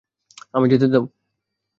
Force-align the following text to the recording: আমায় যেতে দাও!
আমায় 0.53 0.71
যেতে 0.73 0.87
দাও! 0.87 1.03